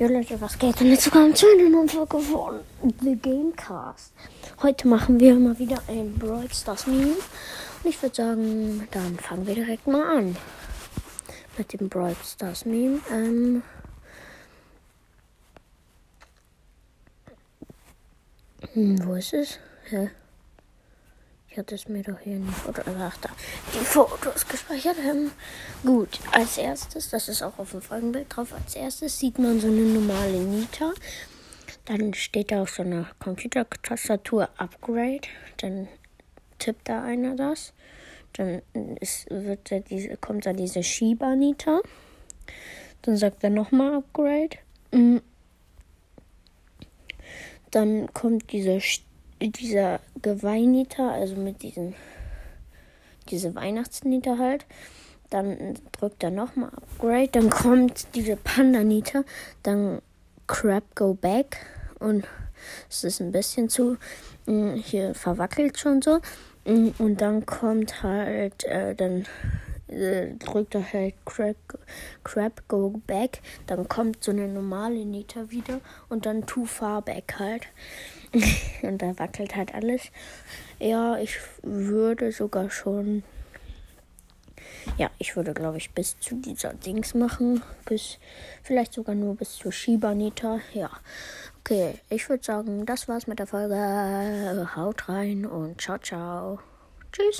[0.00, 1.46] Ja, Leute, was geht denn jetzt sogar am 2.
[1.86, 2.60] Folge von
[3.02, 4.14] The Gamecast?
[4.62, 7.16] Heute machen wir mal wieder ein Brawl Stars Meme.
[7.82, 10.36] Und ich würde sagen, dann fangen wir direkt mal an.
[11.58, 13.00] Mit dem Brawl Stars Meme.
[13.12, 13.62] Ähm.
[18.72, 19.58] Hm, wo ist es?
[19.90, 20.08] Hä?
[21.50, 23.18] Ich hatte es mir doch hier in die Fotos, ach
[23.74, 24.96] die Fotos gespeichert.
[25.04, 25.32] Ähm,
[25.84, 29.66] gut, als erstes, das ist auch auf dem Folgenbild drauf, als erstes sieht man so
[29.66, 30.92] eine normale Nita.
[31.86, 35.26] Dann steht da auf so einer Computertastatur Upgrade.
[35.56, 35.88] Dann
[36.60, 37.72] tippt da einer das.
[38.34, 38.62] Dann
[39.00, 41.80] ist, wird da diese, kommt da diese Shiba-Nita.
[43.02, 44.56] Dann sagt er nochmal Upgrade.
[44.92, 45.16] Mm.
[47.72, 48.80] Dann kommt diese
[49.40, 51.94] dieser Geweihnieter, also mit diesen,
[53.28, 54.66] diese Weihnachtsnieter halt.
[55.30, 57.28] Dann drückt er nochmal Upgrade.
[57.28, 59.24] Dann kommt diese Panda-Nieter.
[59.62, 60.02] Dann
[60.46, 61.58] Crab Go Back.
[62.00, 62.26] Und
[62.88, 63.96] es ist ein bisschen zu.
[64.46, 66.20] Mm, hier verwackelt schon so.
[66.64, 68.64] Mm, und dann kommt halt.
[68.64, 69.26] Äh, dann
[69.90, 71.56] äh, drückt er halt Crab,
[72.24, 73.40] Crab Go Back.
[73.66, 75.80] Dann kommt so eine normale Nita wieder.
[76.08, 77.66] Und dann Too Far Back halt.
[78.82, 80.10] und da wackelt halt alles.
[80.78, 83.22] Ja, ich würde sogar schon.
[84.96, 87.62] Ja, ich würde, glaube ich, bis zu dieser Dings machen.
[87.84, 88.18] Bis,
[88.62, 90.60] vielleicht sogar nur bis zur Shibanita.
[90.72, 90.90] Ja.
[91.60, 94.68] Okay, ich würde sagen, das war's mit der Folge.
[94.76, 96.60] Haut rein und ciao, ciao.
[97.12, 97.38] Tschüss.